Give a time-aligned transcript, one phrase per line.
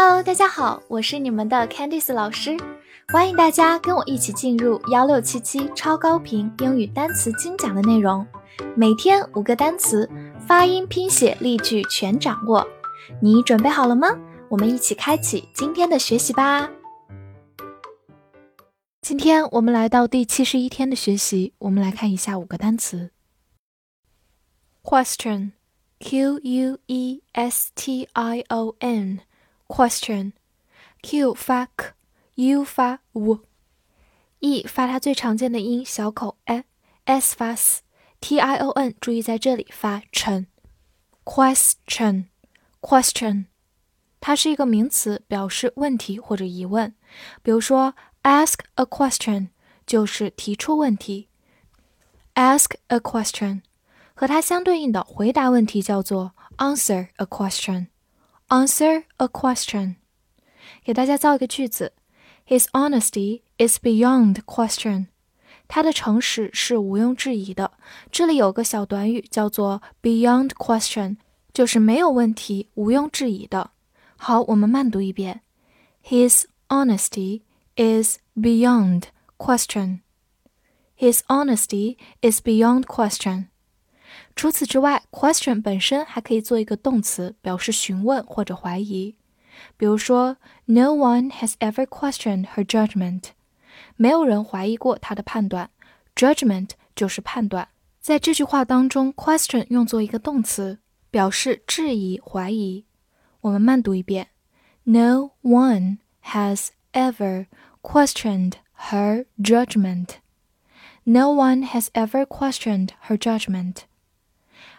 [0.00, 2.56] Hello，大家好，我是你们的 Candice 老师，
[3.08, 8.24] 欢迎大家跟我一起进入幺六七七超高频英语单词精讲的内容，
[8.76, 10.08] 每天五个单词，
[10.46, 12.64] 发音、拼写、例句全掌握，
[13.20, 14.16] 你准备好了吗？
[14.48, 16.70] 我们一起开启今天的学习吧。
[19.02, 23.10] 今天我们来到第七十一天的学习，我们来看一下五个单词。
[24.84, 29.18] ：question，q u e s t i o n
[29.68, 40.46] Question，Q 发 k，U 发 w，E 发它最常见的音小口 a，S 发 s，T I O N 注意在这里发成。
[41.22, 43.44] Question，question，
[44.20, 46.94] 它是一个名词，表示问题或者疑问，
[47.42, 49.48] 比如说 ask a question
[49.86, 51.28] 就是提出问题。
[52.34, 53.60] Ask a question。
[54.14, 57.88] 和它相对应的回答问题叫做 answer a question。
[58.49, 59.95] answer a question。
[60.83, 61.93] 给大家造一个句子：
[62.47, 65.07] His honesty is beyond question。
[65.67, 67.71] 他的诚实是毋庸置疑的。
[68.11, 71.17] 这里有个小短语叫做 beyond question，
[71.53, 73.71] 就是没有问题、毋庸置疑的。
[74.17, 75.41] 好，我们慢读一遍：
[76.03, 77.41] His honesty
[77.75, 79.03] is beyond
[79.37, 80.01] question.
[80.97, 83.47] His honesty is beyond question.
[84.38, 89.16] 除此之外，question 本身还可以做一个动词，表示询问或者怀疑。
[89.76, 90.36] 比如说
[90.66, 93.30] ，No one has ever questioned her judgment。
[93.96, 95.70] 没有人怀疑过她的判断。
[96.14, 97.66] Judgment 就是判断。
[98.00, 100.78] 在这句话当中，question 用作一个动词，
[101.10, 102.84] 表示质疑、怀疑。
[103.40, 104.28] 我们慢读一遍
[104.84, 107.46] ：No one has ever
[107.82, 108.52] questioned
[108.88, 110.10] her judgment.
[111.02, 113.87] No one has ever questioned her judgment.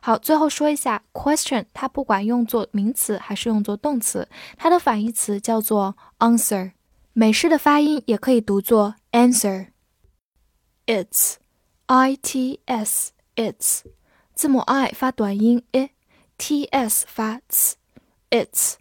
[0.00, 6.72] 好，最后说一下，question 它不管用作名词还是用作动词，它的反义词叫做 answer，
[7.12, 9.68] 美式的发音也可以读作 answer。
[10.86, 13.82] It's，I T S，It's，
[14.34, 18.74] 字母 I 发短音 i，T S 发 ts，It's，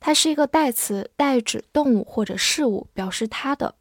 [0.00, 3.76] 它是一个代词，代指动物或者事物，表示它的。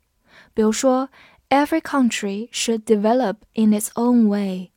[0.53, 1.09] 比如说
[1.49, 4.71] ，Every country should develop in its own way。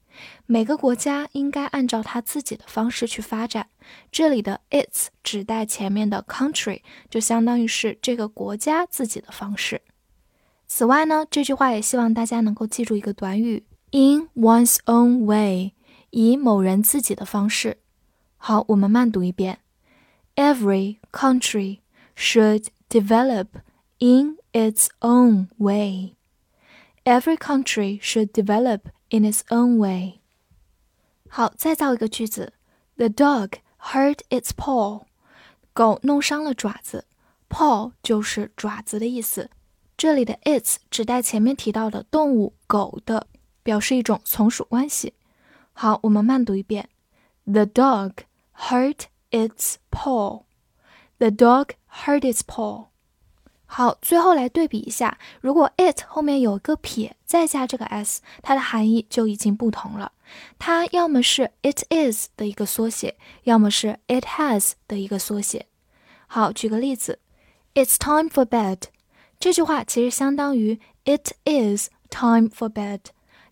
[0.47, 3.69] 每个国家应该按照它自己的方式去发展。
[4.11, 9.83] 这里的 its 指代前面的 country，就相当于是这个国家自己的方式。
[10.67, 15.73] 此外呢，这句话也希望大家能够记住一个短语：in one's own way，
[16.11, 17.79] 以某人自己的方式。
[18.37, 19.59] 好，我们慢读一遍
[20.37, 21.81] ：Every country
[22.17, 23.47] should develop
[23.99, 26.15] in its own way.
[27.05, 30.22] Every country should develop in its own way.
[31.30, 32.54] 好，再造一个句子：
[32.96, 35.06] The dog hurt its paw。
[35.74, 37.06] 狗弄伤了爪子，
[37.50, 39.50] paw 就是爪子的意思。
[39.98, 43.28] 这里的 its 指代前面提到的动物狗的，
[43.64, 45.14] 表示一种从属关系。
[45.74, 46.90] 好，我们慢读一遍：
[47.46, 48.14] The dog
[48.58, 52.88] hurt its paw。The dog hurt its paw。
[53.73, 60.11] 好，最后来对比一下，如果 it 后面有一个撇，再加这个 s，它的含义就已经不同了。
[60.59, 65.67] 它要么是 it is 的一个缩写，要么是 it has 的一个缩写。
[66.27, 67.21] 好，举个例子
[67.75, 68.83] ，It's time for bed。
[69.39, 73.01] 这句话其实相当于 it is time for bed，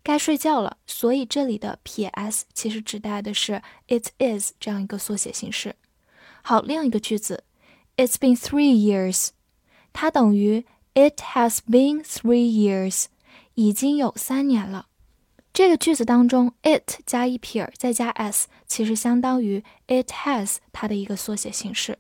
[0.02, 0.78] 该睡觉了。
[0.88, 5.76] 所以这里的撇 s 其实指代的是 it is 这样一个缩写形式。
[6.42, 7.44] 好，另一个句子
[7.96, 9.28] ，It's been three years。
[10.00, 10.64] 它等于
[10.94, 13.06] It has been three years，
[13.54, 14.86] 已经有三年了。
[15.52, 21.98] 这个句子当中，it 加一撇再加 s，其实相当于 it has 它的一个缩写形式。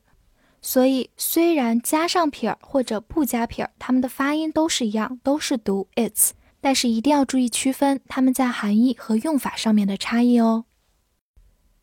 [0.62, 10.66] 所以虽然加上撇或者不加撇，它们的发音都是一样，都是读 its，但是一定要注意区分它们在含义和用法上面的差异哦。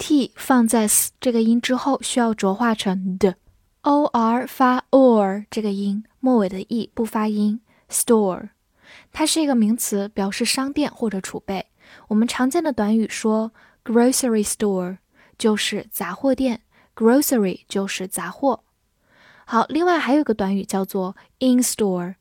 [0.00, 3.36] T 放在 s 这个音之后，需要浊化成的。
[3.82, 7.60] o r 发 or 这个音，末尾的 e 不发音。
[7.90, 8.48] store，
[9.12, 11.66] 它是一个名词，表示商店或者储备。
[12.08, 13.52] 我们常见的短语说
[13.84, 14.96] grocery store
[15.36, 16.62] 就是杂货店
[16.96, 18.64] ，grocery 就是杂货。
[19.44, 22.14] 好，另外还有一个短语叫做 in store，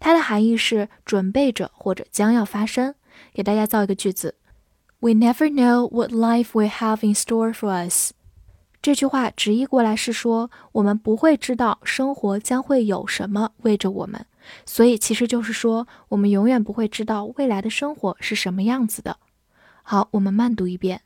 [0.00, 2.94] 它的含义是准备着或者将要发生。
[3.34, 4.36] 给大家造一个句子。
[5.05, 8.11] We never know what life will have in store for us。
[8.81, 14.25] 这句话直译过来是说，我们不会知道生活将会有什么为着我们。
[14.65, 19.17] 所以其实就是说，我们永远不会知道未来的生活是什么样子的。
[19.83, 21.01] 好，我们慢读一遍。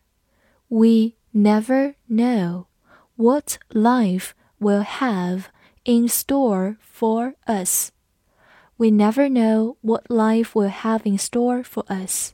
[0.70, 2.66] We never know
[3.16, 4.30] what life
[4.60, 5.46] will have
[5.84, 7.90] in store for us.
[8.78, 12.32] We never know what life will have in store for us.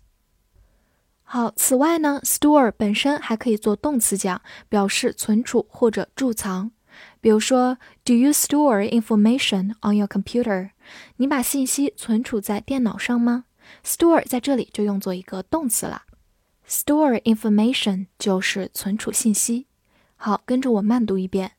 [1.28, 6.70] 好，此外呢，store 本身还可以做动词讲，表示存储或者贮藏。
[7.20, 10.70] 比如说，Do you store information on your computer？
[11.16, 13.46] 你把信息存储在电脑上吗
[13.84, 16.02] ？Store 在这里就用作一个动词了。
[16.68, 19.66] Store information 就是存储信息。
[20.14, 21.52] 好，跟着我慢读一遍。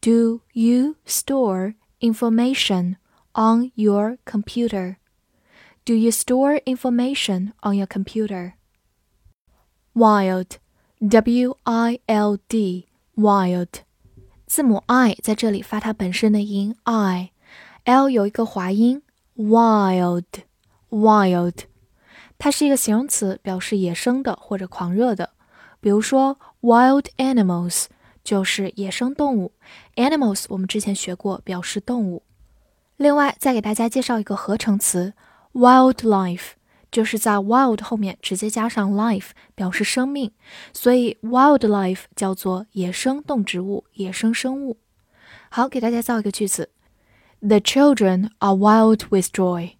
[0.00, 2.96] Do you store information
[3.34, 4.96] on your computer?
[5.84, 8.54] Do you store information on your computer?
[9.94, 10.56] Wild,
[11.08, 12.86] W-I-L-D,
[13.16, 13.68] wild.
[14.44, 19.02] 字母 i 在这里发它本身的音 i，l 有一个滑音
[19.36, 20.32] wild，wild。
[22.36, 25.30] 它是一个形容词，表示野生的或者狂热的。
[25.80, 27.84] 比如说 wild animals
[28.24, 29.52] 就是野生动物
[29.94, 32.24] ，animals 我们之前学过，表示动物。
[32.96, 35.14] 另外再给大家介绍一个合成词
[35.52, 36.54] wildlife。
[36.94, 40.30] 就是在 wild 后面直接加上 life，表示生命，
[40.72, 44.78] 所以 wildlife 叫做野生动植物、野生生物。
[45.48, 46.70] 好，给大家造一个句子
[47.40, 49.72] ：The children are wild with joy。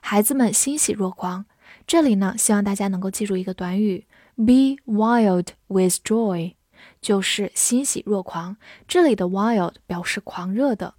[0.00, 1.46] 孩子们欣喜若狂。
[1.86, 6.56] 这里呢，希望大家能够记住一个短语：be wild with joy，
[7.00, 8.56] 就是欣喜若狂。
[8.88, 10.94] 这里的 wild 表示狂热的。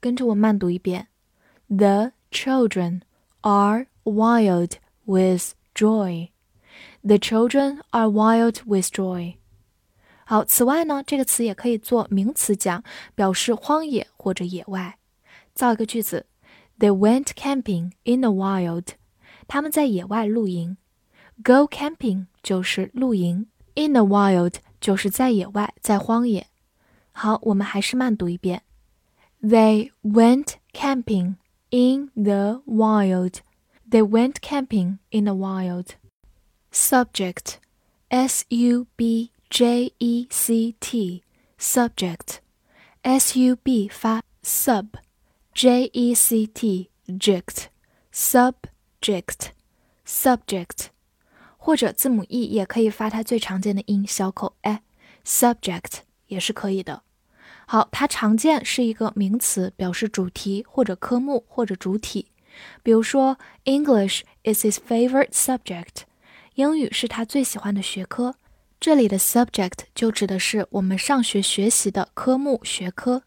[0.00, 1.06] 跟着我慢读一遍
[1.68, 3.02] ：The children
[3.42, 6.29] are wild with joy.
[7.03, 9.35] The children are wild with joy.
[10.25, 14.97] 好，此外呢，这个词也可以做名词讲，表示荒野或者野外。
[15.53, 16.25] 造一个句子：
[16.79, 18.87] They went camping in the wild.
[19.47, 20.77] 他们在野外露营。
[21.43, 26.47] Go camping 就是露营，in the wild 就是在野外，在荒野。
[27.11, 28.63] 好，我们还是慢读一遍：
[29.41, 31.35] They went camping
[31.69, 33.35] in the wild.
[33.89, 35.95] They went camping in the wild.
[36.71, 37.59] Subject
[38.09, 41.23] S U B J E C T
[41.57, 42.39] subject
[43.03, 44.87] S U B 发 sub
[45.53, 47.67] J E C T ject
[48.11, 49.51] subject
[50.05, 50.87] subject
[51.57, 54.81] 或者字母 e 也可以发它最常见的音小口 a
[55.25, 57.03] subject 也是可以的。
[57.67, 62.27] 好，它常见是一个名词，表示主题或者科目或者主体。
[62.82, 66.02] 比如说，English is his favorite subject，
[66.54, 68.34] 英语是他最喜欢的学科。
[68.78, 73.24] 这里的 subject 就指的是我们上学学习的科目学科。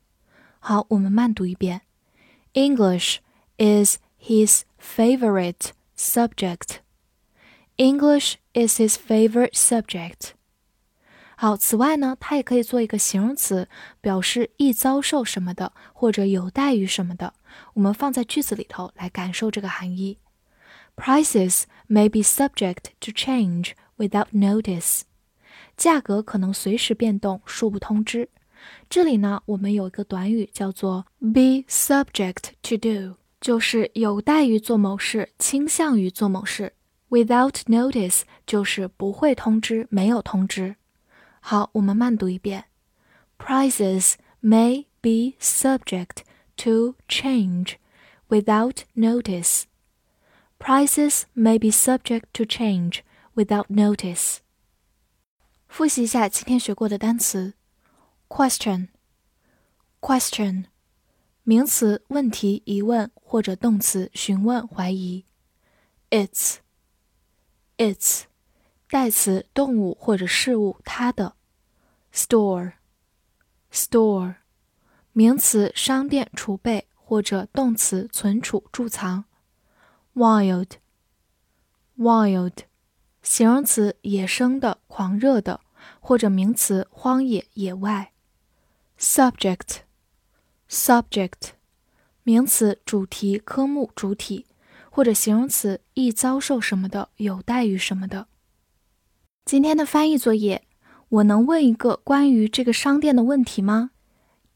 [0.59, 1.81] 好，我们慢读一遍
[2.53, 3.17] ：English
[3.57, 6.77] is his favorite subject.
[7.77, 10.31] English is his favorite subject.
[11.35, 13.67] 好，此外呢，它也可以做一个形容词，
[13.99, 17.33] 表示易遭受什么的，或者有待于什么的。
[17.73, 20.17] 我们放在句子里头来感受这个含义。
[20.95, 25.01] Prices may be subject to change without notice。
[25.75, 28.29] 价格可能随时变动，恕不通知。
[28.89, 36.73] 这里呢，我们有一个短语叫做 be subject to do，就是有待于做某事，倾向于做某事。
[37.09, 40.75] Without notice 就是不会通知，没有通知。
[41.39, 42.65] 好，我们慢读一遍。
[43.37, 46.23] Prices may be subject
[46.56, 47.76] to change
[48.28, 49.64] without notice.
[50.58, 53.02] Prices may be subject to change
[53.34, 54.38] without notice.
[55.68, 57.54] 复习一下今天学过的单词：
[58.28, 60.64] question、question，
[61.44, 65.24] 名词，问题、疑问或者动词，询问、怀疑；
[66.10, 68.22] its、its，
[68.90, 71.34] 代词，动物或者事物，它的；
[72.12, 74.34] store、store。
[75.15, 79.25] 名词商店储备或者动词存储贮藏。
[80.15, 82.53] ；wild，wild，
[83.21, 85.59] 形容词野生的狂热的
[85.99, 88.13] 或者名词荒野野外。
[88.97, 91.51] ；subject，subject，
[92.23, 94.47] 名词主题科目主体
[94.89, 98.25] 或者形容词易遭受什么的有待于什么的。
[99.45, 100.63] 今天的翻译作业，
[101.09, 103.91] 我能问一个关于这个商店的问题吗？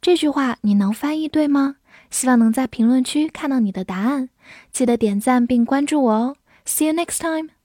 [0.08, 1.76] 这句话你能翻译对吗？
[2.10, 4.30] 希望能在评论区看到你的答案。
[4.72, 6.38] 记得点赞并关注我哦。
[6.66, 7.57] See you next time.